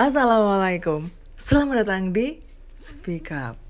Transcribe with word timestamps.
Assalamualaikum, 0.00 1.12
selamat 1.36 1.84
datang 1.84 2.08
di 2.08 2.40
Speak 2.72 3.28
Up. 3.36 3.69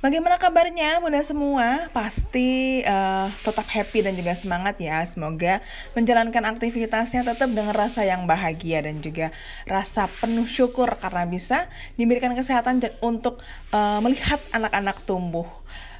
Bagaimana 0.00 0.40
kabarnya 0.40 0.96
bunda 0.96 1.20
semua? 1.20 1.92
Pasti 1.92 2.80
uh, 2.88 3.28
tetap 3.44 3.68
happy 3.68 4.00
dan 4.00 4.16
juga 4.16 4.32
semangat 4.32 4.80
ya. 4.80 5.04
Semoga 5.04 5.60
menjalankan 5.92 6.56
aktivitasnya 6.56 7.20
tetap 7.20 7.52
dengan 7.52 7.76
rasa 7.76 8.08
yang 8.08 8.24
bahagia 8.24 8.80
dan 8.80 9.04
juga 9.04 9.28
rasa 9.68 10.08
penuh 10.08 10.48
syukur 10.48 10.96
karena 10.96 11.28
bisa 11.28 11.68
diberikan 12.00 12.32
kesehatan 12.32 12.80
untuk 13.04 13.44
uh, 13.76 14.00
melihat 14.00 14.40
anak-anak 14.56 15.04
tumbuh 15.04 15.44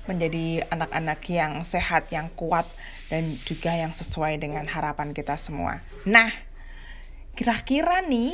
menjadi 0.08 0.64
anak-anak 0.72 1.20
yang 1.28 1.60
sehat, 1.60 2.08
yang 2.08 2.32
kuat 2.32 2.64
dan 3.12 3.36
juga 3.44 3.76
yang 3.76 3.92
sesuai 3.92 4.40
dengan 4.40 4.64
harapan 4.64 5.12
kita 5.12 5.36
semua. 5.36 5.84
Nah, 6.08 6.32
kira-kira 7.36 8.00
nih 8.00 8.32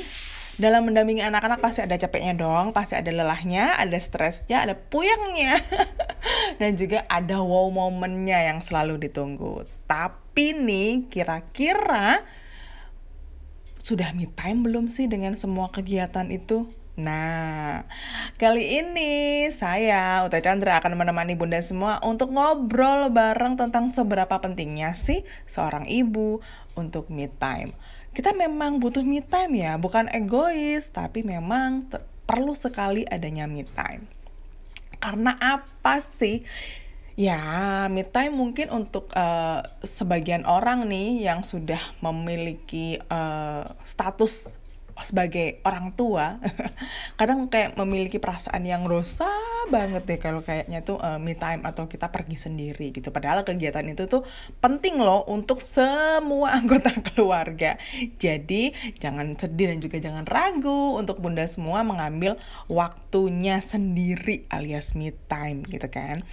dalam 0.56 0.88
mendampingi 0.88 1.20
anak-anak 1.20 1.60
pasti 1.60 1.84
ada 1.84 2.00
capeknya 2.00 2.32
dong, 2.32 2.72
pasti 2.72 2.96
ada 2.96 3.12
lelahnya, 3.12 3.76
ada 3.76 3.96
stresnya, 4.00 4.64
ada 4.64 4.72
puyengnya, 4.72 5.60
dan 6.60 6.80
juga 6.80 7.04
ada 7.12 7.44
wow 7.44 7.68
momennya 7.68 8.52
yang 8.52 8.58
selalu 8.64 8.96
ditunggu. 8.96 9.68
Tapi 9.84 10.56
nih, 10.56 11.12
kira-kira 11.12 12.24
sudah 13.84 14.16
me 14.16 14.26
time 14.32 14.64
belum 14.64 14.88
sih 14.88 15.06
dengan 15.06 15.36
semua 15.36 15.68
kegiatan 15.68 16.32
itu? 16.32 16.72
Nah, 16.96 17.84
kali 18.40 18.80
ini 18.80 19.44
saya, 19.52 20.24
Uta 20.24 20.40
Chandra, 20.40 20.80
akan 20.80 20.96
menemani 20.96 21.36
Bunda 21.36 21.60
semua 21.60 22.00
untuk 22.00 22.32
ngobrol 22.32 23.12
bareng 23.12 23.60
tentang 23.60 23.92
seberapa 23.92 24.40
pentingnya 24.40 24.96
sih 24.96 25.20
seorang 25.44 25.84
ibu 25.84 26.40
untuk 26.72 27.12
me 27.12 27.28
time 27.28 27.76
kita 28.16 28.32
memang 28.32 28.80
butuh 28.80 29.04
me 29.04 29.20
time 29.20 29.60
ya, 29.60 29.76
bukan 29.76 30.08
egois, 30.08 30.88
tapi 30.88 31.20
memang 31.20 31.84
perlu 32.24 32.56
sekali 32.56 33.04
adanya 33.04 33.44
me 33.44 33.68
time. 33.68 34.08
Karena 34.96 35.36
apa 35.36 36.00
sih? 36.00 36.40
Ya, 37.12 37.84
me 37.92 38.08
time 38.08 38.32
mungkin 38.32 38.72
untuk 38.72 39.12
uh, 39.12 39.60
sebagian 39.84 40.48
orang 40.48 40.88
nih 40.88 41.28
yang 41.28 41.44
sudah 41.44 41.80
memiliki 42.00 43.04
uh, 43.12 43.76
status 43.84 44.56
sebagai 45.04 45.60
orang 45.60 45.92
tua 45.92 46.40
kadang 47.20 47.52
kayak 47.52 47.76
memiliki 47.76 48.16
perasaan 48.16 48.64
yang 48.64 48.88
dosa 48.88 49.28
banget 49.68 50.06
deh 50.06 50.20
kalau 50.22 50.40
kayaknya 50.40 50.80
tuh 50.86 50.96
uh, 50.96 51.20
me 51.20 51.36
time 51.36 51.66
atau 51.66 51.90
kita 51.90 52.08
pergi 52.08 52.38
sendiri 52.38 52.94
gitu. 52.94 53.10
Padahal 53.10 53.42
kegiatan 53.42 53.84
itu 53.84 54.06
tuh 54.06 54.22
penting 54.62 54.96
loh 55.02 55.26
untuk 55.28 55.60
semua 55.60 56.54
anggota 56.58 56.94
keluarga. 57.12 57.76
Jadi 58.16 58.72
jangan 58.96 59.36
sedih 59.36 59.74
dan 59.74 59.78
juga 59.82 59.96
jangan 60.00 60.24
ragu 60.24 60.96
untuk 60.96 61.20
bunda 61.20 61.44
semua 61.44 61.82
mengambil 61.84 62.38
waktunya 62.70 63.60
sendiri 63.60 64.48
alias 64.48 64.96
me 64.96 65.12
time 65.28 65.66
gitu 65.68 65.90
kan. 65.90 66.24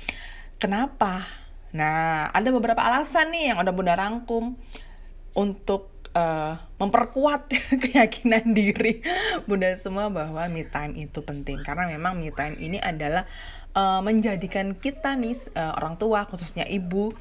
Kenapa? 0.61 1.27
Nah 1.73 2.29
ada 2.29 2.49
beberapa 2.53 2.79
alasan 2.79 3.33
nih 3.33 3.51
yang 3.51 3.57
udah 3.59 3.73
bunda 3.73 3.97
rangkum 3.97 4.55
untuk 5.33 5.92
uh, 6.13 6.57
memperkuat 6.79 7.49
keyakinan 7.83 8.53
diri 8.53 9.01
bunda 9.45 9.73
semua 9.75 10.09
bahwa 10.09 10.45
me 10.49 10.65
time 10.65 10.97
itu 10.97 11.19
penting 11.21 11.61
karena 11.61 11.89
memang 11.89 12.17
me 12.17 12.29
time 12.33 12.55
ini 12.57 12.77
adalah 12.79 13.25
uh, 13.73 13.99
menjadikan 13.99 14.77
kita 14.77 15.17
nih 15.17 15.37
uh, 15.57 15.77
orang 15.77 15.97
tua 15.97 16.25
khususnya 16.29 16.65
ibu 16.69 17.13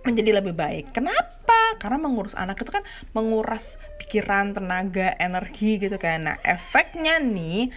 menjadi 0.00 0.40
lebih 0.40 0.56
baik. 0.56 0.96
Kenapa? 0.96 1.76
Karena 1.76 2.00
mengurus 2.00 2.32
anak 2.32 2.60
itu 2.60 2.72
kan 2.72 2.84
menguras 3.12 3.76
pikiran, 4.00 4.56
tenaga, 4.56 5.12
energi 5.20 5.76
gitu 5.76 5.96
kan. 6.00 6.24
Nah, 6.24 6.36
efeknya 6.40 7.20
nih 7.20 7.68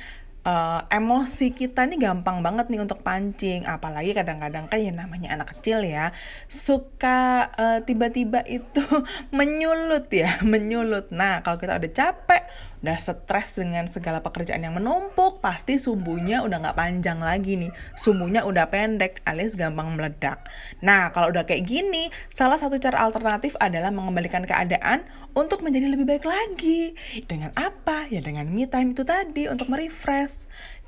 uh, 0.44 0.86
emosi 0.92 1.56
kita 1.56 1.88
nih 1.88 2.00
gampang 2.00 2.44
banget 2.44 2.70
nih 2.70 2.84
untuk 2.84 3.02
pancing. 3.02 3.66
Apalagi 3.66 4.12
kadang-kadang 4.16 4.68
kan 4.68 4.80
ya 4.80 4.92
namanya 4.92 5.36
anak 5.36 5.58
kecil 5.58 5.84
ya 5.84 6.12
suka 6.48 7.50
uh, 7.56 7.80
tiba-tiba 7.84 8.44
itu 8.48 8.84
menyulut 9.38 10.08
ya 10.12 10.40
menyulut. 10.52 11.10
Nah 11.12 11.42
kalau 11.42 11.58
kita 11.60 11.80
udah 11.80 11.92
capek 11.92 12.44
udah 12.84 13.00
stres 13.00 13.56
dengan 13.56 13.88
segala 13.88 14.20
pekerjaan 14.20 14.60
yang 14.60 14.76
menumpuk 14.76 15.40
pasti 15.40 15.80
sumbunya 15.80 16.44
udah 16.44 16.60
nggak 16.60 16.78
panjang 16.78 17.20
lagi 17.24 17.56
nih. 17.56 17.72
Sumbunya 17.96 18.44
udah 18.44 18.68
pendek 18.68 19.24
alias 19.24 19.56
gampang 19.56 19.96
meledak. 19.96 20.44
Nah 20.84 21.16
kalau 21.16 21.32
udah 21.32 21.48
kayak 21.48 21.64
gini 21.64 22.12
salah 22.28 22.60
satu 22.60 22.76
cara 22.84 23.00
alternatif 23.00 23.56
adalah 23.64 23.88
mengembalikan 23.88 24.44
keadaan 24.44 25.08
untuk 25.34 25.66
menjadi 25.66 25.90
lebih 25.90 26.06
baik 26.06 26.26
lagi. 26.28 26.94
Dengan 27.26 27.56
apa? 27.56 28.06
Ya 28.12 28.20
dengan 28.20 28.52
me 28.52 28.68
time 28.68 28.94
itu 28.94 29.08
tadi 29.08 29.48
untuk 29.48 29.72
merefresh 29.72 30.33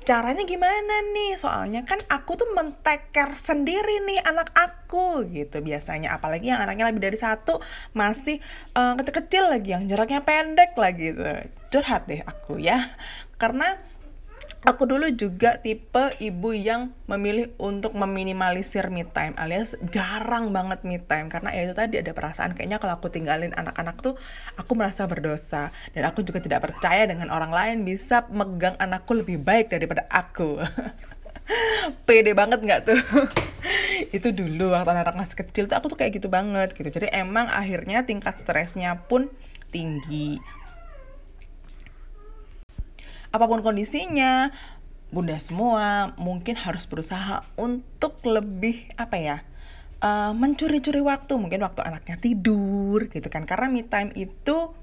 caranya 0.06 0.46
gimana 0.46 1.02
nih? 1.10 1.34
Soalnya 1.34 1.82
kan 1.82 1.98
aku 2.06 2.38
tuh 2.38 2.46
menteker 2.54 3.34
sendiri 3.34 4.06
nih 4.06 4.22
anak 4.22 4.54
aku 4.54 5.26
gitu 5.26 5.58
biasanya. 5.60 6.14
Apalagi 6.14 6.54
yang 6.54 6.62
anaknya 6.62 6.86
lebih 6.86 7.02
dari 7.02 7.18
satu 7.18 7.58
masih 7.90 8.38
uh, 8.78 8.94
kecil-kecil 8.94 9.50
lagi 9.50 9.74
yang 9.74 9.84
jaraknya 9.90 10.22
pendek 10.22 10.78
lagi 10.78 11.10
gitu. 11.10 11.22
Curhat 11.74 12.06
deh 12.06 12.22
aku 12.22 12.62
ya. 12.62 12.94
Karena 13.36 13.74
Aku 14.66 14.82
dulu 14.82 15.06
juga 15.14 15.62
tipe 15.62 16.10
ibu 16.18 16.50
yang 16.50 16.90
memilih 17.06 17.54
untuk 17.54 17.94
meminimalisir 17.94 18.90
me 18.90 19.06
time 19.06 19.30
alias 19.38 19.78
jarang 19.94 20.50
banget 20.50 20.82
me 20.82 20.98
time 20.98 21.30
karena 21.30 21.54
ya 21.54 21.70
itu 21.70 21.74
tadi 21.78 22.02
ada 22.02 22.10
perasaan 22.10 22.50
kayaknya 22.50 22.82
kalau 22.82 22.98
aku 22.98 23.06
tinggalin 23.06 23.54
anak-anak 23.54 23.94
tuh 24.02 24.18
aku 24.58 24.74
merasa 24.74 25.06
berdosa 25.06 25.70
dan 25.94 26.02
aku 26.10 26.26
juga 26.26 26.42
tidak 26.42 26.66
percaya 26.66 27.06
dengan 27.06 27.30
orang 27.30 27.54
lain 27.54 27.86
bisa 27.86 28.26
megang 28.26 28.74
anakku 28.82 29.14
lebih 29.14 29.38
baik 29.38 29.70
daripada 29.70 30.02
aku. 30.10 30.58
Pede 32.10 32.34
banget 32.34 32.58
nggak 32.58 32.90
tuh? 32.90 32.98
itu 34.18 34.34
dulu 34.34 34.74
waktu 34.74 34.98
anak, 34.98 35.14
anak 35.14 35.16
masih 35.22 35.46
kecil 35.46 35.70
tuh 35.70 35.78
aku 35.78 35.94
tuh 35.94 35.98
kayak 36.02 36.18
gitu 36.18 36.26
banget 36.26 36.74
gitu. 36.74 36.90
Jadi 36.90 37.06
emang 37.14 37.46
akhirnya 37.46 38.02
tingkat 38.02 38.34
stresnya 38.42 38.98
pun 39.06 39.30
tinggi 39.70 40.42
apa 43.36 43.46
pun 43.46 43.60
kondisinya 43.60 44.50
bunda 45.12 45.38
semua 45.38 46.16
mungkin 46.18 46.58
harus 46.58 46.82
berusaha 46.88 47.46
untuk 47.54 48.18
lebih 48.26 48.90
apa 48.98 49.16
ya 49.16 49.38
uh, 50.02 50.32
mencuri-curi 50.34 51.00
waktu. 51.00 51.38
Mungkin 51.38 51.62
waktu 51.62 51.80
anaknya 51.84 52.16
tidur 52.18 53.06
gitu 53.08 53.28
kan. 53.30 53.46
Karena 53.48 53.70
me 53.70 53.86
time 53.86 54.10
itu 54.16 54.74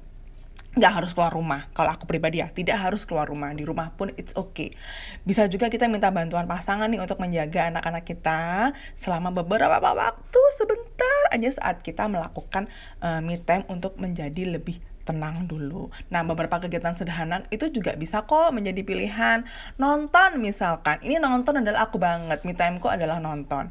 nggak 0.73 0.89
harus 0.89 1.11
keluar 1.13 1.29
rumah. 1.29 1.69
Kalau 1.77 1.93
aku 1.93 2.09
pribadi 2.09 2.41
ya 2.41 2.49
tidak 2.49 2.81
harus 2.81 3.05
keluar 3.05 3.29
rumah. 3.29 3.53
Di 3.53 3.61
rumah 3.61 3.93
pun 3.93 4.09
it's 4.17 4.33
okay. 4.33 4.73
Bisa 5.21 5.45
juga 5.45 5.69
kita 5.69 5.85
minta 5.85 6.09
bantuan 6.09 6.49
pasangan 6.49 6.89
nih 6.89 6.97
untuk 6.97 7.21
menjaga 7.21 7.69
anak-anak 7.69 8.03
kita 8.07 8.73
selama 8.97 9.29
beberapa 9.29 9.77
waktu 9.77 10.41
sebentar 10.57 11.21
aja 11.29 11.49
saat 11.53 11.85
kita 11.85 12.09
melakukan 12.09 12.65
uh, 13.05 13.21
me 13.21 13.37
time 13.37 13.65
untuk 13.69 14.01
menjadi 14.01 14.57
lebih 14.57 14.81
tenang 15.03 15.45
dulu. 15.45 15.91
Nah, 16.09 16.23
beberapa 16.23 16.59
kegiatan 16.63 16.95
sederhana 16.95 17.43
itu 17.51 17.69
juga 17.69 17.95
bisa 17.99 18.23
kok 18.23 18.55
menjadi 18.55 18.81
pilihan. 18.83 19.43
Nonton 19.75 20.39
misalkan. 20.39 21.03
Ini 21.03 21.19
nonton 21.19 21.59
adalah 21.59 21.87
aku 21.87 21.99
banget. 21.99 22.43
Me 22.47 22.55
time 22.55 22.79
ku 22.79 22.87
adalah 22.87 23.19
nonton. 23.19 23.69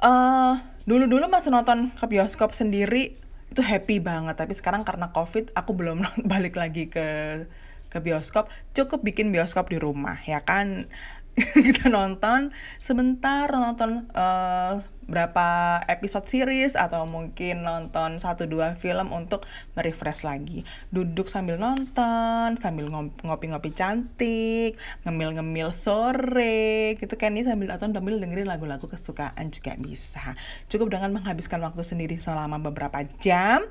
Uh, 0.00 0.56
dulu-dulu 0.88 1.28
masih 1.28 1.52
nonton 1.52 1.92
ke 1.92 2.04
bioskop 2.08 2.56
sendiri 2.56 3.20
itu 3.52 3.60
happy 3.60 4.00
banget. 4.00 4.40
Tapi 4.40 4.56
sekarang 4.56 4.82
karena 4.82 5.12
covid 5.12 5.52
aku 5.52 5.76
belum 5.76 6.04
balik 6.32 6.56
lagi 6.56 6.88
ke 6.88 7.06
ke 7.88 7.98
bioskop. 8.00 8.48
Cukup 8.72 9.04
bikin 9.04 9.32
bioskop 9.32 9.68
di 9.68 9.76
rumah 9.76 10.20
ya 10.24 10.40
kan. 10.42 10.88
kita 11.38 11.86
nonton 11.86 12.50
sebentar 12.82 13.46
nonton 13.46 14.10
uh, 14.10 14.82
berapa 15.08 15.80
episode 15.88 16.28
series 16.28 16.76
atau 16.76 17.08
mungkin 17.08 17.64
nonton 17.64 18.20
satu 18.20 18.44
dua 18.44 18.76
film 18.76 19.10
untuk 19.10 19.48
merefresh 19.72 20.22
lagi. 20.22 20.68
Duduk 20.92 21.32
sambil 21.32 21.56
nonton 21.56 22.60
sambil 22.60 22.92
ngopi-ngopi 23.24 23.72
cantik 23.72 24.76
ngemil-ngemil 25.08 25.72
sore 25.72 26.94
gitu 27.00 27.16
kan 27.16 27.32
nih 27.32 27.48
sambil 27.48 27.72
atau 27.72 27.88
sambil 27.88 28.20
dengerin 28.20 28.46
lagu-lagu 28.46 28.84
kesukaan 28.84 29.48
juga 29.48 29.74
bisa. 29.80 30.36
Cukup 30.68 30.92
dengan 30.92 31.16
menghabiskan 31.16 31.64
waktu 31.64 31.80
sendiri 31.80 32.20
selama 32.20 32.60
beberapa 32.60 33.00
jam 33.18 33.64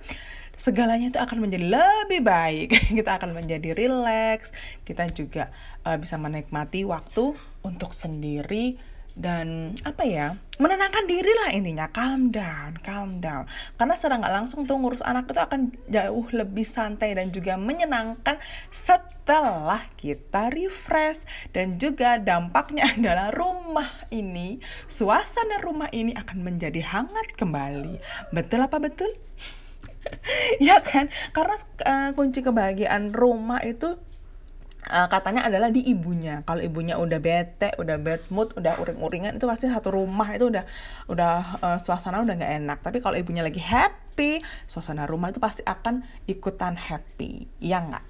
segalanya 0.58 1.14
itu 1.14 1.22
akan 1.22 1.38
menjadi 1.46 1.70
lebih 1.70 2.26
baik. 2.26 2.70
Kita 2.98 3.22
akan 3.22 3.38
menjadi 3.38 3.78
relax 3.78 4.50
kita 4.82 5.06
juga 5.14 5.54
uh, 5.86 5.96
bisa 6.02 6.18
menikmati 6.18 6.82
waktu 6.82 7.38
untuk 7.62 7.94
sendiri 7.94 8.97
dan 9.18 9.74
apa 9.82 10.06
ya 10.06 10.38
menenangkan 10.62 11.10
diri 11.10 11.34
lah 11.44 11.50
intinya. 11.58 11.90
Calm 11.90 12.30
down 12.30 12.78
calm 12.86 13.20
down. 13.20 13.50
Karena 13.76 13.94
secara 13.98 14.22
nggak 14.22 14.36
langsung 14.40 14.64
tuh 14.64 14.78
ngurus 14.78 15.02
anak 15.02 15.28
itu 15.28 15.42
akan 15.42 15.74
jauh 15.90 16.26
lebih 16.32 16.64
santai 16.64 17.18
dan 17.18 17.34
juga 17.34 17.60
menyenangkan 17.60 18.38
setelah 18.70 19.84
kita 19.98 20.54
refresh. 20.54 21.26
Dan 21.52 21.82
juga 21.82 22.22
dampaknya 22.22 22.88
adalah 22.96 23.34
rumah 23.34 24.08
ini 24.14 24.62
suasana 24.86 25.60
rumah 25.60 25.90
ini 25.92 26.14
akan 26.14 26.46
menjadi 26.46 26.80
hangat 26.86 27.34
kembali. 27.36 28.00
Betul 28.32 28.64
apa 28.64 28.78
betul? 28.80 29.12
Ya 30.64 30.80
kan? 30.80 31.12
Karena 31.36 31.60
uh, 31.84 32.10
kunci 32.16 32.40
kebahagiaan 32.40 33.12
rumah 33.12 33.60
itu 33.68 34.00
uh, 34.88 35.08
katanya 35.12 35.46
adalah 35.48 35.70
di 35.70 35.84
ibunya. 35.86 36.42
Kalau 36.48 36.64
ibunya 36.64 36.96
udah 36.98 37.20
bete, 37.20 37.76
udah 37.78 37.96
bad 38.00 38.24
mood, 38.32 38.56
udah 38.56 38.80
uring-uringan 38.80 39.38
itu 39.38 39.46
pasti 39.46 39.68
satu 39.68 39.94
rumah 39.94 40.32
itu 40.34 40.50
udah 40.50 40.64
udah 41.12 41.34
uh, 41.62 41.78
suasana 41.80 42.24
udah 42.24 42.36
nggak 42.36 42.54
enak. 42.64 42.78
Tapi 42.82 43.04
kalau 43.04 43.20
ibunya 43.20 43.44
lagi 43.46 43.60
happy, 43.60 44.42
suasana 44.66 45.06
rumah 45.06 45.30
itu 45.30 45.40
pasti 45.44 45.62
akan 45.68 46.04
ikutan 46.26 46.80
happy. 46.80 47.48
Ya 47.60 47.84
nggak? 47.84 48.04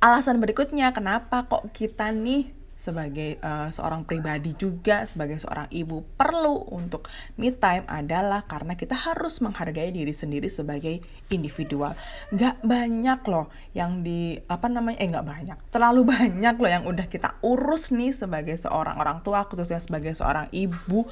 Alasan 0.00 0.40
berikutnya 0.40 0.92
kenapa 0.92 1.48
kok 1.48 1.72
kita 1.72 2.12
nih 2.12 2.52
sebagai 2.76 3.40
uh, 3.40 3.72
seorang 3.72 4.04
pribadi 4.04 4.52
juga 4.52 5.08
sebagai 5.08 5.40
seorang 5.40 5.66
ibu 5.72 6.04
perlu 6.14 6.68
untuk 6.76 7.08
me 7.40 7.50
time 7.50 7.88
adalah 7.88 8.44
karena 8.44 8.76
kita 8.76 8.92
harus 8.92 9.40
menghargai 9.40 9.90
diri 9.90 10.12
sendiri 10.12 10.52
sebagai 10.52 11.00
individual. 11.32 11.96
Nggak 12.30 12.60
banyak 12.62 13.20
loh 13.26 13.48
yang 13.72 14.04
di 14.04 14.36
apa 14.46 14.68
namanya 14.68 15.00
eh 15.00 15.08
nggak 15.08 15.26
banyak 15.26 15.58
terlalu 15.72 16.04
banyak 16.04 16.54
loh 16.60 16.70
yang 16.70 16.84
udah 16.84 17.06
kita 17.08 17.40
urus 17.40 17.90
nih 17.96 18.12
sebagai 18.12 18.54
seorang 18.60 19.00
orang 19.00 19.24
tua 19.24 19.48
khususnya 19.48 19.80
sebagai 19.80 20.12
seorang 20.12 20.52
ibu 20.52 21.08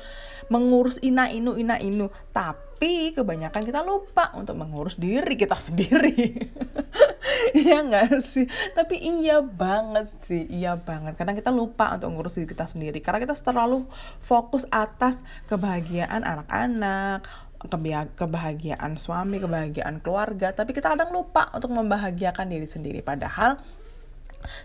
mengurus 0.52 1.00
ina 1.00 1.32
inu 1.32 1.56
ina 1.56 1.80
inu. 1.80 2.12
Tapi 2.30 3.16
kebanyakan 3.16 3.62
kita 3.64 3.80
lupa 3.80 4.36
untuk 4.36 4.60
mengurus 4.60 5.00
diri 5.00 5.34
kita 5.40 5.56
sendiri 5.66 6.36
iya 7.64 7.84
nggak 7.84 8.20
sih? 8.22 8.46
Tapi 8.72 8.96
iya 9.00 9.44
banget 9.44 10.08
sih 10.24 10.46
iya 10.48 10.78
banget. 10.78 11.18
Karena 11.18 11.36
kita 11.36 11.52
lupa 11.52 11.94
untuk 11.94 12.10
ngurus 12.14 12.40
diri 12.40 12.48
kita 12.48 12.64
sendiri. 12.64 12.98
Karena 13.04 13.20
kita 13.20 13.36
terlalu 13.36 13.84
fokus 14.22 14.64
atas 14.72 15.20
kebahagiaan 15.50 16.24
anak-anak 16.24 17.26
kebahagiaan 18.14 19.00
suami 19.00 19.40
kebahagiaan 19.40 20.04
keluarga. 20.04 20.52
Tapi 20.52 20.76
kita 20.76 20.92
kadang 20.92 21.16
lupa 21.16 21.48
untuk 21.56 21.72
membahagiakan 21.72 22.52
diri 22.52 22.68
sendiri. 22.68 23.00
Padahal 23.00 23.56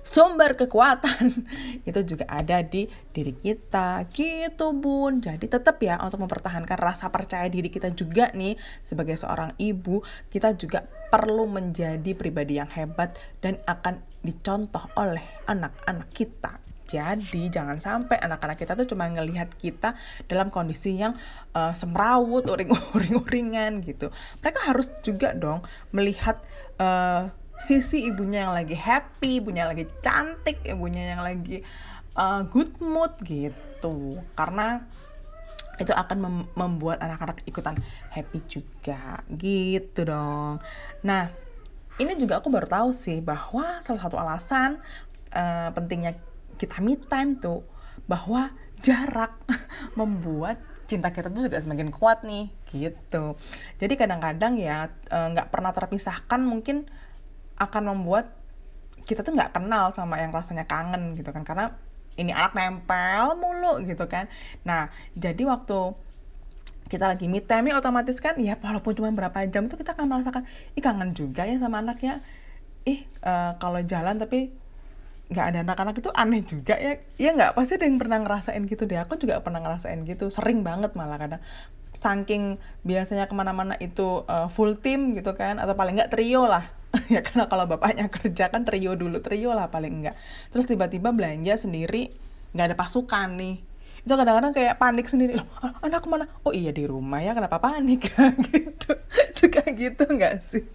sumber 0.04 0.56
kekuatan. 0.56 1.32
Itu 1.90 2.04
juga 2.06 2.28
ada 2.28 2.62
di 2.62 2.88
diri 3.12 3.34
kita. 3.34 4.06
Gitu 4.12 4.76
bun. 4.76 5.24
Jadi 5.24 5.46
tetap 5.48 5.80
ya 5.82 6.00
untuk 6.00 6.24
mempertahankan 6.24 6.78
rasa 6.78 7.10
percaya 7.10 7.48
diri 7.48 7.72
kita 7.72 7.92
juga 7.92 8.32
nih 8.36 8.56
sebagai 8.84 9.16
seorang 9.18 9.56
ibu 9.58 10.02
kita 10.30 10.56
juga 10.56 10.86
perlu 11.10 11.50
menjadi 11.50 12.12
pribadi 12.14 12.62
yang 12.62 12.70
hebat 12.70 13.18
dan 13.42 13.58
akan 13.66 14.04
dicontoh 14.22 14.84
oleh 15.00 15.24
anak-anak 15.50 16.10
kita. 16.14 16.60
Jadi 16.90 17.54
jangan 17.54 17.78
sampai 17.78 18.18
anak-anak 18.18 18.58
kita 18.58 18.74
tuh 18.74 18.90
cuma 18.90 19.06
ngelihat 19.06 19.54
kita 19.62 19.94
dalam 20.26 20.50
kondisi 20.50 20.98
yang 20.98 21.14
uh, 21.54 21.70
semrawut, 21.78 22.50
uring-uring-uringan 22.50 23.86
gitu. 23.86 24.10
Mereka 24.42 24.60
harus 24.66 24.90
juga 25.06 25.38
dong 25.38 25.62
melihat 25.94 26.42
uh, 26.82 27.30
sisi 27.60 28.08
ibunya 28.08 28.48
yang 28.48 28.56
lagi 28.56 28.74
happy, 28.74 29.44
ibunya 29.44 29.68
yang 29.68 29.72
lagi 29.76 29.86
cantik, 30.00 30.64
ibunya 30.64 31.14
yang 31.14 31.22
lagi 31.22 31.62
uh, 32.16 32.48
good 32.48 32.80
mood 32.80 33.12
gitu. 33.28 34.24
Karena 34.34 34.88
itu 35.80 35.96
akan 35.96 36.18
mem 36.20 36.36
membuat 36.60 37.00
anak-anak 37.00 37.44
ikutan 37.48 37.76
happy 38.12 38.40
juga 38.48 39.24
gitu 39.32 40.08
dong. 40.08 40.60
Nah, 41.04 41.32
ini 42.00 42.16
juga 42.20 42.40
aku 42.40 42.52
baru 42.52 42.68
tahu 42.68 42.90
sih 42.92 43.24
bahwa 43.24 43.80
salah 43.84 44.02
satu 44.04 44.20
alasan 44.20 44.80
uh, 45.36 45.72
pentingnya 45.72 46.20
kita 46.60 46.84
meet 46.84 47.08
time 47.08 47.40
tuh 47.40 47.64
bahwa 48.08 48.52
jarak 48.84 49.36
membuat 50.00 50.60
cinta 50.90 51.14
kita 51.14 51.30
tuh 51.30 51.46
juga 51.46 51.62
semakin 51.62 51.94
kuat 51.94 52.26
nih 52.26 52.50
gitu. 52.72 53.38
Jadi 53.78 53.94
kadang-kadang 53.94 54.58
ya 54.58 54.90
eh, 54.90 55.28
nggak 55.30 55.48
uh, 55.48 55.52
pernah 55.54 55.70
terpisahkan 55.70 56.42
mungkin 56.42 56.90
akan 57.60 57.96
membuat 57.96 58.34
kita 59.06 59.22
tuh 59.22 59.36
nggak 59.36 59.60
kenal 59.60 59.92
sama 59.92 60.18
yang 60.24 60.32
rasanya 60.32 60.66
kangen 60.66 61.14
gitu 61.20 61.30
kan. 61.36 61.44
Karena 61.44 61.76
ini 62.20 62.36
anak 62.36 62.56
nempel 62.56 63.40
mulu 63.40 63.84
gitu 63.88 64.08
kan. 64.12 64.28
Nah 64.68 64.92
jadi 65.16 65.40
waktu 65.48 65.96
kita 66.90 67.06
lagi 67.06 67.30
meet 67.30 67.46
time 67.46 67.70
nih 67.70 67.78
otomatis 67.78 68.18
kan 68.18 68.34
ya 68.42 68.58
walaupun 68.58 68.98
cuma 68.98 69.14
berapa 69.14 69.46
jam 69.46 69.70
itu 69.70 69.78
kita 69.78 69.94
akan 69.94 70.10
merasakan 70.10 70.50
ih 70.74 70.82
kangen 70.82 71.14
juga 71.14 71.46
ya 71.46 71.62
sama 71.62 71.86
anaknya 71.86 72.18
ih 72.82 73.06
uh, 73.22 73.62
kalau 73.62 73.78
jalan 73.86 74.18
tapi 74.18 74.50
nggak 75.30 75.46
ada 75.54 75.60
anak-anak 75.62 75.96
itu 76.02 76.10
aneh 76.10 76.42
juga 76.42 76.76
ya. 76.82 76.98
Ya 77.22 77.30
nggak? 77.38 77.54
Pasti 77.54 77.78
ada 77.78 77.86
yang 77.86 78.02
pernah 78.02 78.18
ngerasain 78.18 78.66
gitu 78.66 78.90
deh. 78.90 78.98
Aku 78.98 79.14
juga 79.22 79.38
pernah 79.46 79.62
ngerasain 79.62 80.02
gitu. 80.10 80.34
Sering 80.34 80.66
banget 80.66 80.98
malah 80.98 81.22
kadang. 81.22 81.42
Saking 81.94 82.58
biasanya 82.82 83.30
ke 83.30 83.38
mana-mana 83.38 83.78
itu 83.78 84.26
uh, 84.26 84.50
full 84.50 84.78
team 84.82 85.14
gitu 85.14 85.38
kan 85.38 85.62
atau 85.62 85.78
paling 85.78 86.02
nggak 86.02 86.10
trio 86.14 86.50
lah 86.50 86.66
ya 87.14 87.26
karena 87.26 87.50
kalau 87.50 87.66
bapaknya 87.66 88.06
kerja 88.14 88.54
kan 88.54 88.62
trio 88.64 88.94
dulu 88.94 89.18
trio 89.20 89.52
lah 89.58 89.74
paling 89.74 90.06
enggak 90.06 90.16
terus 90.54 90.70
tiba-tiba 90.70 91.10
belanja 91.10 91.58
sendiri 91.58 92.30
nggak 92.54 92.74
ada 92.74 92.78
pasukan 92.78 93.30
nih. 93.38 93.56
Itu 94.02 94.14
kadang-kadang 94.16 94.54
kayak 94.56 94.80
panik 94.82 95.06
sendiri. 95.06 95.38
Loh 95.38 95.48
anak 95.86 96.06
mana 96.10 96.26
oh 96.42 96.54
iya 96.56 96.74
di 96.74 96.88
rumah 96.90 97.22
ya 97.22 97.38
kenapa 97.38 97.62
panik? 97.62 98.10
Gitu. 98.50 98.92
Suka 99.36 99.64
gitu 99.70 100.04
nggak 100.10 100.42
sih? 100.42 100.66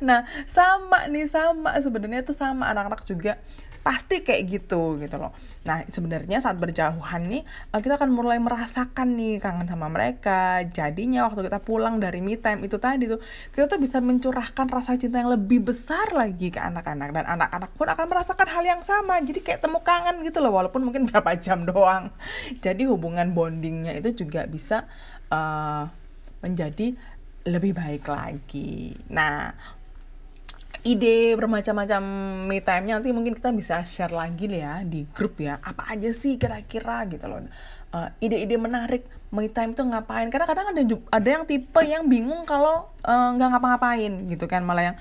Nah 0.00 0.24
sama 0.48 1.08
nih 1.10 1.28
sama. 1.28 1.76
Sebenarnya 1.80 2.24
tuh 2.24 2.36
sama 2.36 2.70
anak-anak 2.72 3.04
juga 3.04 3.36
pasti 3.86 4.26
kayak 4.26 4.42
gitu 4.50 4.98
gitu 4.98 5.14
loh. 5.14 5.30
Nah 5.62 5.86
sebenarnya 5.86 6.42
saat 6.42 6.58
berjauhan 6.58 7.22
nih 7.30 7.46
eh, 7.46 7.78
kita 7.78 8.02
akan 8.02 8.10
mulai 8.10 8.42
merasakan 8.42 9.14
nih 9.14 9.38
kangen 9.38 9.70
sama 9.70 9.86
mereka. 9.86 10.66
Jadinya 10.74 11.30
waktu 11.30 11.46
kita 11.46 11.62
pulang 11.62 12.02
dari 12.02 12.18
me 12.18 12.34
time 12.34 12.66
itu 12.66 12.82
tadi 12.82 13.06
tuh 13.06 13.22
kita 13.54 13.70
tuh 13.70 13.78
bisa 13.78 14.02
mencurahkan 14.02 14.66
rasa 14.66 14.98
cinta 14.98 15.22
yang 15.22 15.30
lebih 15.30 15.62
besar 15.62 16.10
lagi 16.10 16.50
ke 16.50 16.58
anak-anak. 16.58 17.14
Dan 17.14 17.30
anak-anak 17.38 17.70
pun 17.78 17.86
akan 17.86 18.06
merasakan 18.10 18.48
hal 18.50 18.64
yang 18.66 18.82
sama. 18.82 19.22
Jadi 19.22 19.46
kayak 19.46 19.62
temu 19.62 19.78
kangen 19.86 20.18
gitu 20.26 20.42
loh 20.42 20.50
walaupun 20.50 20.82
mungkin 20.82 21.06
berapa 21.08 21.38
jam 21.38 21.62
doang. 21.62 22.10
Jadi 22.58 22.90
hubungan 22.90 23.30
bondingnya 23.38 23.94
itu 23.94 24.26
juga 24.26 24.50
bisa 24.50 24.90
uh, 25.30 25.86
menjadi 26.42 26.98
lebih 27.46 27.78
baik 27.78 28.10
lagi. 28.10 28.98
Nah, 29.14 29.54
ide 30.86 31.34
bermacam-macam 31.34 32.02
me 32.46 32.62
time-nya 32.62 33.02
nanti 33.02 33.10
mungkin 33.10 33.34
kita 33.34 33.50
bisa 33.50 33.82
share 33.82 34.14
lagi 34.14 34.46
ya 34.46 34.86
di 34.86 35.02
grup 35.10 35.42
ya. 35.42 35.58
Apa 35.58 35.90
aja 35.90 36.14
sih 36.14 36.38
kira-kira 36.38 37.02
gitu 37.10 37.26
loh. 37.26 37.42
Uh, 37.90 38.08
ide-ide 38.22 38.54
menarik 38.54 39.02
me 39.34 39.50
time 39.50 39.74
tuh 39.74 39.82
ngapain? 39.82 40.30
Karena 40.30 40.46
kadang 40.46 40.70
ada 40.70 40.82
ada 40.86 41.28
yang 41.28 41.42
tipe 41.42 41.82
yang 41.82 42.06
bingung 42.06 42.46
kalau 42.46 42.86
uh, 43.02 43.34
nggak 43.34 43.58
ngapa-ngapain 43.58 44.12
gitu 44.30 44.46
kan. 44.46 44.62
Malah 44.62 44.94
yang 44.94 44.96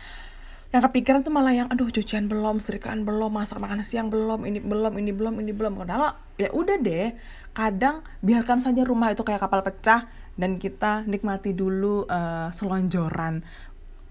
yang 0.74 0.82
kepikiran 0.92 1.22
tuh 1.22 1.32
malah 1.32 1.54
yang 1.54 1.70
aduh 1.70 1.88
cucian 1.88 2.28
belum 2.28 2.60
serikaan 2.60 3.06
belum 3.06 3.32
masak 3.32 3.62
makan 3.62 3.80
siang 3.86 4.12
belum 4.12 4.44
ini 4.44 4.60
belum 4.60 4.98
ini 4.98 5.12
belum 5.14 5.34
ini 5.38 5.54
belum. 5.54 5.86
Padahal 5.86 6.18
ya 6.42 6.50
udah 6.50 6.76
deh 6.82 7.14
kadang 7.54 8.02
biarkan 8.26 8.58
saja 8.58 8.82
rumah 8.82 9.14
itu 9.14 9.22
kayak 9.22 9.40
kapal 9.40 9.62
pecah 9.62 10.10
dan 10.36 10.60
kita 10.60 11.08
nikmati 11.08 11.56
dulu 11.56 12.04
uh, 12.10 12.52
selonjoran 12.52 13.46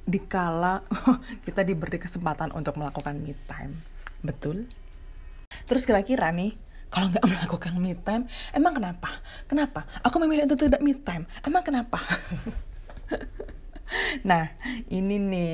dikala 0.05 0.85
kita 1.47 1.65
diberi 1.65 1.97
kesempatan 1.97 2.53
untuk 2.53 2.77
melakukan 2.77 3.17
me 3.17 3.33
time. 3.49 3.77
Betul? 4.21 4.69
Terus 5.65 5.89
kira-kira 5.89 6.33
nih, 6.33 6.57
kalau 6.93 7.11
nggak 7.11 7.25
melakukan 7.33 7.73
me 7.81 7.97
time, 7.97 8.29
emang 8.53 8.77
kenapa? 8.77 9.11
Kenapa? 9.49 9.89
Aku 10.05 10.21
memilih 10.21 10.47
untuk 10.49 10.61
tidak 10.61 10.81
me 10.85 10.93
time. 10.95 11.25
Emang 11.45 11.65
kenapa? 11.65 12.01
nah, 14.29 14.53
ini 14.93 15.17
nih 15.19 15.53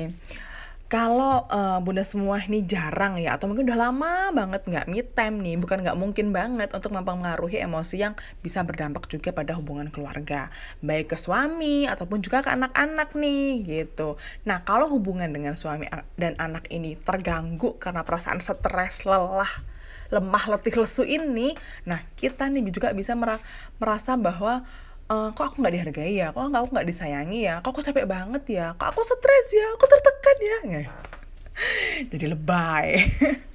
kalau 0.91 1.47
uh, 1.47 1.79
bunda 1.79 2.03
semua 2.03 2.43
ini 2.43 2.67
jarang 2.67 3.15
ya 3.15 3.39
atau 3.39 3.47
mungkin 3.47 3.63
udah 3.63 3.79
lama 3.79 4.35
banget 4.35 4.67
nggak 4.67 4.91
meet 4.91 5.15
time 5.15 5.39
nih 5.39 5.55
bukan 5.55 5.87
nggak 5.87 5.95
mungkin 5.95 6.35
banget 6.35 6.67
untuk 6.75 6.91
mempengaruhi 6.91 7.63
emosi 7.63 8.03
yang 8.03 8.19
bisa 8.43 8.59
berdampak 8.67 9.07
juga 9.07 9.31
pada 9.31 9.55
hubungan 9.55 9.87
keluarga. 9.87 10.51
Baik 10.83 11.15
ke 11.15 11.17
suami 11.17 11.87
ataupun 11.87 12.19
juga 12.19 12.43
ke 12.43 12.51
anak-anak 12.51 13.15
nih 13.15 13.63
gitu. 13.63 14.19
Nah 14.43 14.67
kalau 14.67 14.91
hubungan 14.91 15.31
dengan 15.31 15.55
suami 15.55 15.87
dan 16.19 16.35
anak 16.35 16.67
ini 16.67 16.99
terganggu 16.99 17.79
karena 17.79 18.03
perasaan 18.03 18.43
stres 18.43 19.07
lelah 19.07 19.63
lemah 20.11 20.43
letih 20.51 20.75
lesu 20.75 21.07
ini 21.07 21.55
nah 21.87 22.03
kita 22.19 22.51
nih 22.51 22.67
juga 22.67 22.91
bisa 22.91 23.15
merasa 23.79 24.19
bahwa 24.19 24.67
uh, 25.11 25.27
kok 25.35 25.43
aku 25.51 25.55
nggak 25.59 25.75
dihargai 25.75 26.15
ya? 26.15 26.31
Kok 26.31 26.47
aku 26.47 26.71
nggak 26.71 26.87
disayangi 26.87 27.39
ya? 27.43 27.59
Kok 27.59 27.71
aku 27.75 27.81
capek 27.83 28.07
banget 28.07 28.43
ya? 28.47 28.65
Kok 28.79 28.87
aku 28.95 29.01
stres 29.03 29.47
ya? 29.51 29.67
Aku 29.75 29.85
tertekan 29.85 30.37
ya? 30.39 30.57
Jadi 32.11 32.25
lebay. 32.31 32.87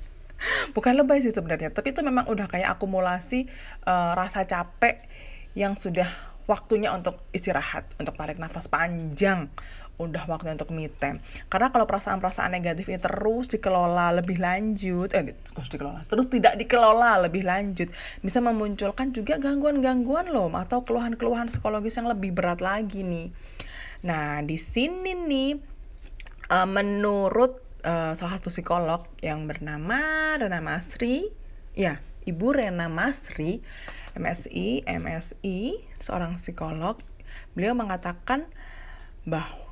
Bukan 0.76 0.92
lebay 1.00 1.24
sih 1.24 1.32
sebenarnya 1.32 1.72
tapi 1.72 1.96
itu 1.96 2.04
memang 2.04 2.28
udah 2.28 2.44
kayak 2.46 2.76
akumulasi 2.76 3.48
uh, 3.88 4.12
rasa 4.12 4.44
capek 4.44 5.08
yang 5.56 5.80
sudah 5.80 6.06
waktunya 6.44 6.92
untuk 6.92 7.24
istirahat 7.32 7.88
untuk 7.96 8.14
tarik 8.14 8.36
nafas 8.36 8.68
panjang 8.68 9.48
udah 9.96 10.28
waktunya 10.28 10.56
untuk 10.56 10.72
me 10.72 10.92
time. 10.92 11.20
Karena 11.48 11.72
kalau 11.72 11.88
perasaan-perasaan 11.88 12.52
negatif 12.52 12.88
ini 12.88 13.00
terus 13.00 13.48
dikelola 13.48 14.12
lebih 14.20 14.36
lanjut 14.40 15.12
eh 15.16 15.32
terus 15.32 15.68
dikelola 15.72 16.04
terus 16.04 16.28
tidak 16.28 16.60
dikelola 16.60 17.28
lebih 17.28 17.48
lanjut 17.48 17.88
bisa 18.20 18.38
memunculkan 18.44 19.16
juga 19.16 19.40
gangguan-gangguan 19.40 20.28
loh 20.28 20.52
atau 20.52 20.84
keluhan-keluhan 20.84 21.48
psikologis 21.48 21.96
yang 21.96 22.08
lebih 22.08 22.36
berat 22.36 22.60
lagi 22.60 23.02
nih. 23.02 23.32
Nah 24.04 24.44
di 24.44 24.60
sini 24.60 25.16
nih 25.16 25.50
uh, 26.52 26.68
menurut 26.68 27.64
uh, 27.82 28.12
salah 28.12 28.32
satu 28.36 28.52
psikolog 28.52 29.08
yang 29.24 29.48
bernama 29.48 30.36
Rena 30.36 30.60
Masri 30.60 31.32
ya 31.72 32.04
Ibu 32.28 32.58
Rena 32.58 32.92
Masri 32.92 33.64
MSI 34.16 34.88
MSI 34.88 35.76
seorang 36.00 36.40
psikolog 36.40 36.96
beliau 37.52 37.76
mengatakan 37.76 38.48
bahwa 39.28 39.65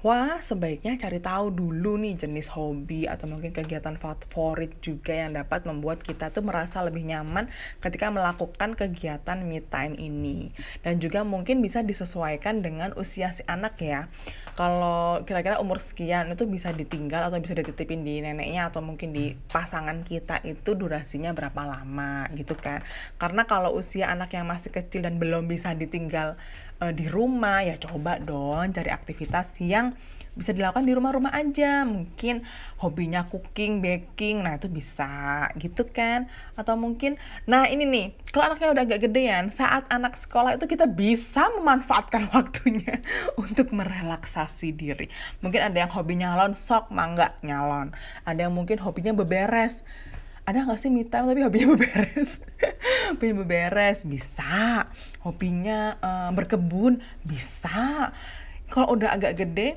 sebaiknya 0.45 1.01
cari 1.01 1.17
tahu 1.17 1.49
dulu 1.49 1.97
nih 1.97 2.13
jenis 2.13 2.53
hobi 2.53 3.09
atau 3.09 3.25
mungkin 3.25 3.57
kegiatan 3.57 3.97
favorit 3.97 4.77
juga 4.85 5.17
yang 5.17 5.33
dapat 5.33 5.65
membuat 5.65 6.05
kita 6.05 6.29
tuh 6.29 6.45
merasa 6.45 6.85
lebih 6.85 7.09
nyaman 7.09 7.49
ketika 7.81 8.13
melakukan 8.13 8.77
kegiatan 8.77 9.41
me 9.41 9.65
time 9.65 9.97
ini. 9.97 10.53
Dan 10.85 11.01
juga 11.01 11.25
mungkin 11.25 11.65
bisa 11.65 11.81
disesuaikan 11.81 12.61
dengan 12.61 12.93
usia 13.01 13.33
si 13.33 13.49
anak 13.49 13.81
ya. 13.81 14.13
Kalau 14.53 15.25
kira-kira 15.25 15.57
umur 15.57 15.81
sekian 15.81 16.29
itu 16.29 16.45
bisa 16.45 16.69
ditinggal 16.77 17.33
atau 17.33 17.41
bisa 17.41 17.57
dititipin 17.57 18.05
di 18.05 18.21
neneknya 18.21 18.69
atau 18.69 18.85
mungkin 18.85 19.17
di 19.17 19.33
pasangan 19.49 20.05
kita 20.05 20.45
itu 20.45 20.77
durasinya 20.77 21.33
berapa 21.33 21.65
lama 21.65 22.29
gitu 22.37 22.53
kan. 22.61 22.85
Karena 23.17 23.49
kalau 23.49 23.73
usia 23.73 24.13
anak 24.13 24.37
yang 24.37 24.45
masih 24.45 24.69
kecil 24.69 25.01
dan 25.09 25.17
belum 25.17 25.49
bisa 25.49 25.73
ditinggal 25.73 26.37
uh, 26.85 26.93
di 26.93 27.07
rumah 27.07 27.63
ya 27.63 27.77
coba 27.79 28.19
dong 28.19 28.75
cari 28.75 28.91
aktivitas 28.91 29.59
yang 29.63 29.94
bisa 30.35 30.51
dilakukan 30.51 30.85
di 30.85 30.93
rumah-rumah 30.93 31.31
aja. 31.31 31.87
Mungkin 31.87 32.43
hobinya 32.83 33.27
cooking 33.31 33.81
baking. 33.81 34.43
Nah 34.43 34.59
itu 34.59 34.67
bisa 34.67 35.47
gitu 35.57 35.87
kan? 35.87 36.27
Atau 36.59 36.75
mungkin 36.75 37.17
nah 37.47 37.71
ini 37.71 37.87
nih 37.87 38.07
kalau 38.35 38.51
anaknya 38.51 38.75
udah 38.75 38.85
agak 38.85 39.01
gedean 39.09 39.49
saat 39.49 39.87
anak 39.89 40.19
sekolah 40.19 40.59
itu 40.59 40.67
kita 40.67 40.91
bisa 40.91 41.49
memanfaatkan 41.55 42.29
waktunya 42.35 42.99
untuk 43.39 43.71
merelaksasi 43.71 44.75
diri. 44.75 45.07
Mungkin 45.41 45.71
ada 45.71 45.87
yang 45.87 45.91
hobi 45.95 46.19
nyalon 46.19 46.59
sok 46.59 46.91
mangga 46.91 47.39
nyalon. 47.47 47.95
Ada 48.27 48.51
yang 48.51 48.55
mungkin 48.55 48.83
hobinya 48.83 49.15
beberes. 49.15 49.87
Ada 50.45 50.69
nggak 50.69 50.77
sih 50.77 50.93
me 50.93 51.09
time 51.09 51.25
tapi 51.25 51.41
hobinya 51.41 51.73
beberes? 51.79 52.45
Hobinya 53.15 53.35
beberes 53.47 54.05
bisa. 54.05 54.91
Hobinya 55.25 55.97
uh, 56.05 56.31
berkebun 56.37 57.01
bisa 57.25 58.13
kalau 58.73 58.97
udah 58.97 59.17
agak 59.17 59.37
gede 59.37 59.77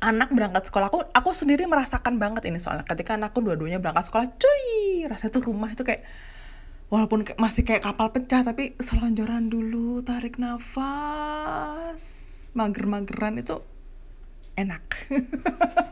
anak 0.00 0.32
berangkat 0.32 0.64
sekolah. 0.68 0.88
Aku 0.88 1.04
aku 1.12 1.30
sendiri 1.36 1.68
merasakan 1.68 2.16
banget 2.16 2.48
ini 2.48 2.56
soalnya. 2.56 2.88
Ketika 2.88 3.20
anakku 3.20 3.44
dua-duanya 3.44 3.78
berangkat 3.80 4.08
sekolah 4.08 4.26
cuy 4.36 5.04
rasanya 5.08 5.32
tuh 5.36 5.44
rumah 5.44 5.72
itu 5.72 5.84
kayak 5.84 6.04
walaupun 6.90 7.22
masih 7.38 7.62
kayak 7.62 7.86
kapal 7.86 8.10
pecah 8.10 8.42
tapi 8.42 8.74
selonjoran 8.82 9.46
dulu 9.46 10.02
tarik 10.02 10.42
nafas 10.42 12.02
mager-mageran 12.52 13.38
itu 13.38 13.62
enak 14.58 14.82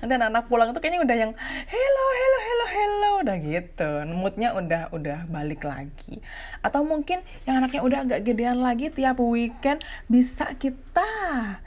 nanti 0.00 0.12
anak-anak 0.14 0.44
pulang 0.46 0.68
tuh 0.70 0.80
kayaknya 0.80 1.02
udah 1.02 1.16
yang 1.16 1.32
hello 1.68 2.06
hello 2.14 2.38
hello 2.38 2.66
hello. 2.70 3.10
Udah 3.26 3.36
gitu. 3.42 3.90
Moodnya 4.14 4.54
udah 4.54 4.94
udah 4.94 5.26
balik 5.26 5.66
lagi. 5.66 6.22
Atau 6.62 6.86
mungkin 6.86 7.22
yang 7.44 7.62
anaknya 7.62 7.80
udah 7.82 7.98
agak 8.06 8.20
gedean 8.22 8.62
lagi 8.62 8.90
tiap 8.94 9.18
weekend 9.18 9.82
bisa 10.06 10.54
kita 10.54 11.60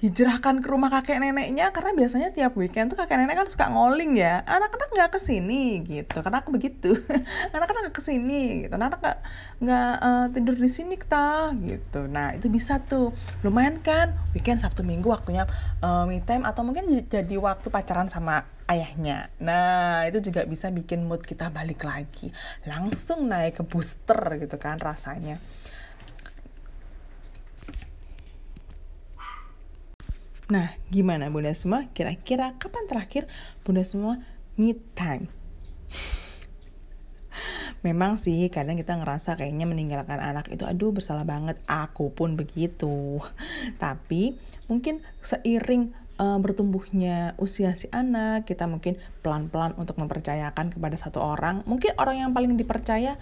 hijrahkan 0.00 0.64
ke 0.64 0.68
rumah 0.72 0.88
kakek 0.88 1.20
neneknya 1.20 1.76
karena 1.76 1.92
biasanya 1.92 2.32
tiap 2.32 2.56
weekend 2.56 2.88
tuh 2.88 2.96
kakek 2.96 3.20
nenek 3.20 3.36
kan 3.36 3.48
suka 3.52 3.68
ngoling 3.68 4.16
ya. 4.16 4.40
Anak-anak 4.48 4.88
nggak 4.96 5.10
ke 5.12 5.20
sini 5.20 5.84
gitu. 5.84 6.24
Karena 6.24 6.40
aku 6.40 6.56
begitu. 6.56 6.96
Anak-anak 7.54 7.92
nggak 7.92 7.96
ke 8.00 8.02
sini 8.02 8.64
gitu. 8.64 8.72
Anak-anak 8.80 9.00
nggak 9.04 9.18
nggak 9.60 9.94
uh, 10.00 10.26
tidur 10.32 10.56
di 10.56 10.70
sini 10.72 10.96
kita 10.96 11.52
gitu. 11.60 12.08
Nah 12.08 12.32
itu 12.32 12.48
bisa 12.48 12.80
tuh. 12.80 13.12
Lumayan 13.44 13.84
kan? 13.84 14.16
Weekend 14.32 14.64
sabtu 14.64 14.80
minggu 14.80 15.12
waktunya 15.12 15.44
uh, 15.84 16.08
me 16.08 16.24
time 16.24 16.48
atau 16.48 16.64
mungkin 16.64 16.88
jadi 17.04 17.36
waktu 17.36 17.68
pacaran 17.68 18.08
sama 18.08 18.48
ayahnya. 18.72 19.28
Nah 19.36 20.08
itu 20.08 20.32
juga 20.32 20.48
bisa 20.48 20.72
bikin 20.72 21.04
mood 21.04 21.28
kita 21.28 21.52
balik 21.52 21.84
lagi. 21.84 22.32
Langsung 22.64 23.28
naik 23.28 23.60
ke 23.60 23.62
booster 23.68 24.40
gitu 24.40 24.56
kan 24.56 24.80
rasanya 24.80 25.44
Nah, 30.50 30.74
gimana 30.90 31.30
Bunda 31.30 31.54
semua? 31.54 31.86
Kira-kira 31.94 32.58
kapan 32.58 32.90
terakhir 32.90 33.30
Bunda 33.62 33.86
semua 33.86 34.18
me 34.58 34.74
time? 34.98 35.30
Memang 37.86 38.18
sih 38.18 38.50
kadang 38.50 38.74
kita 38.74 38.98
ngerasa 38.98 39.38
kayaknya 39.38 39.70
meninggalkan 39.70 40.18
anak 40.18 40.50
itu 40.50 40.66
aduh 40.66 40.90
bersalah 40.90 41.22
banget. 41.22 41.54
Aku 41.70 42.10
pun 42.10 42.34
begitu. 42.34 43.22
Tapi 43.82 44.34
mungkin 44.66 44.98
seiring 45.22 45.94
uh, 46.18 46.42
bertumbuhnya 46.42 47.38
usia 47.38 47.78
si 47.78 47.86
anak, 47.94 48.42
kita 48.50 48.66
mungkin 48.66 48.98
pelan-pelan 49.22 49.78
untuk 49.78 50.02
mempercayakan 50.02 50.74
kepada 50.74 50.98
satu 50.98 51.22
orang. 51.22 51.62
Mungkin 51.70 51.94
orang 51.94 52.26
yang 52.26 52.30
paling 52.34 52.58
dipercaya 52.58 53.14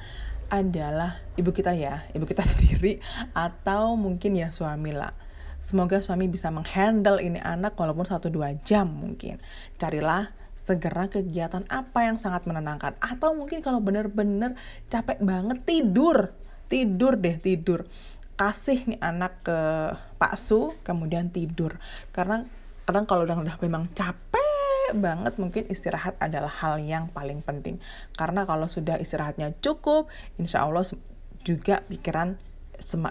adalah 0.48 1.20
ibu 1.36 1.52
kita 1.52 1.76
ya, 1.76 2.08
ibu 2.16 2.24
kita 2.24 2.40
sendiri 2.56 3.04
atau 3.36 4.00
mungkin 4.00 4.32
ya 4.32 4.48
suami 4.48 4.96
lah 4.96 5.27
Semoga 5.58 5.98
suami 5.98 6.30
bisa 6.30 6.54
menghandle 6.54 7.18
ini 7.18 7.42
anak 7.42 7.74
walaupun 7.74 8.06
1-2 8.06 8.62
jam 8.62 8.86
mungkin. 8.86 9.42
Carilah 9.74 10.30
segera 10.54 11.10
kegiatan 11.10 11.66
apa 11.66 12.06
yang 12.06 12.14
sangat 12.14 12.46
menenangkan. 12.46 12.94
Atau 13.02 13.34
mungkin 13.34 13.58
kalau 13.58 13.82
bener-bener 13.82 14.54
capek 14.86 15.18
banget 15.18 15.58
tidur. 15.66 16.34
Tidur 16.70 17.18
deh, 17.18 17.42
tidur. 17.42 17.90
Kasih 18.38 18.86
nih 18.86 19.00
anak 19.02 19.42
ke 19.42 19.58
Pak 20.22 20.34
Su, 20.38 20.78
kemudian 20.86 21.34
tidur. 21.34 21.82
Karena 22.14 22.46
kadang 22.86 23.08
kalau 23.10 23.26
udah, 23.26 23.42
udah 23.42 23.56
memang 23.58 23.90
capek 23.90 24.46
banget 24.94 25.36
mungkin 25.36 25.68
istirahat 25.68 26.16
adalah 26.22 26.48
hal 26.48 26.78
yang 26.80 27.10
paling 27.10 27.42
penting. 27.42 27.82
Karena 28.14 28.46
kalau 28.46 28.70
sudah 28.70 28.96
istirahatnya 28.96 29.58
cukup, 29.60 30.08
insya 30.40 30.64
Allah 30.64 30.86
juga 31.44 31.82
pikiran 31.88 32.36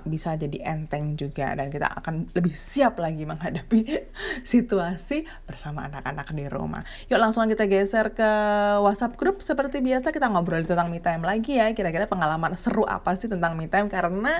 bisa 0.07 0.39
jadi 0.39 0.57
enteng 0.63 1.19
juga 1.19 1.51
dan 1.53 1.67
kita 1.67 1.91
akan 1.99 2.31
lebih 2.31 2.55
siap 2.55 2.97
lagi 2.97 3.27
menghadapi 3.27 3.83
situasi 4.51 5.27
bersama 5.43 5.91
anak-anak 5.91 6.31
di 6.31 6.45
rumah. 6.47 6.81
Yuk 7.11 7.19
langsung 7.19 7.45
kita 7.51 7.67
geser 7.67 8.15
ke 8.15 8.31
WhatsApp 8.79 9.19
grup 9.19 9.43
seperti 9.43 9.83
biasa 9.83 10.15
kita 10.15 10.31
ngobrol 10.31 10.63
tentang 10.63 10.87
me 10.87 11.03
time 11.03 11.21
lagi 11.21 11.59
ya. 11.59 11.69
Kira-kira 11.75 12.07
pengalaman 12.07 12.55
seru 12.55 12.87
apa 12.87 13.13
sih 13.19 13.27
tentang 13.27 13.59
me 13.59 13.67
time 13.67 13.91
karena 13.91 14.39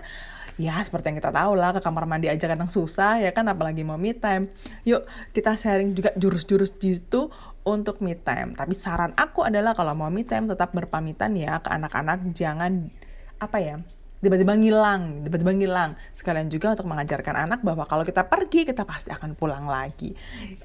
ya 0.57 0.73
seperti 0.81 1.13
yang 1.13 1.17
kita 1.21 1.29
tahu 1.29 1.53
lah 1.53 1.69
ke 1.75 1.85
kamar 1.85 2.09
mandi 2.09 2.33
aja 2.33 2.49
kadang 2.49 2.65
susah 2.65 3.21
ya 3.21 3.29
kan 3.35 3.45
apalagi 3.51 3.83
mau 3.83 3.99
me 3.99 4.15
time. 4.15 4.47
Yuk 4.87 5.03
kita 5.35 5.59
sharing 5.59 5.91
juga 5.91 6.15
jurus-jurus 6.15 6.71
gitu 6.79 7.29
untuk 7.67 7.99
me 7.99 8.15
time. 8.15 8.55
Tapi 8.55 8.73
saran 8.79 9.11
aku 9.19 9.43
adalah 9.43 9.75
kalau 9.75 9.91
mau 9.93 10.07
me 10.07 10.23
time 10.23 10.47
tetap 10.47 10.71
berpamitan 10.71 11.35
ya 11.35 11.59
ke 11.59 11.69
anak-anak 11.69 12.31
jangan 12.31 12.89
apa 13.37 13.57
ya 13.61 13.77
tiba-tiba 14.21 14.53
ngilang, 14.57 15.21
tiba-tiba 15.25 15.51
ngilang. 15.53 15.91
Sekalian 16.13 16.49
juga 16.49 16.73
untuk 16.73 16.89
mengajarkan 16.89 17.35
anak 17.47 17.59
bahwa 17.61 17.85
kalau 17.85 18.01
kita 18.01 18.25
pergi, 18.25 18.65
kita 18.65 18.83
pasti 18.83 19.13
akan 19.13 19.37
pulang 19.37 19.69
lagi. 19.69 20.13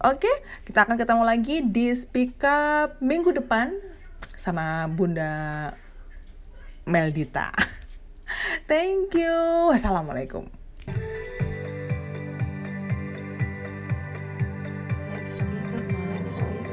Oke, 0.05 0.31
kita 0.65 0.89
akan 0.89 0.97
ketemu 0.97 1.23
lagi 1.25 1.57
di 1.65 1.93
Speak 1.93 2.41
Up 2.45 3.01
minggu 3.05 3.37
depan 3.37 3.77
sama 4.33 4.89
Bunda 4.89 5.71
Meldita. 6.89 7.53
Thank 8.71 9.13
you. 9.15 9.71
Wassalamualaikum. 9.71 10.49
Let's 15.13 15.39
speak 15.39 15.71
up, 15.77 15.87
let's 16.17 16.35
speak 16.41 16.67
up. 16.67 16.72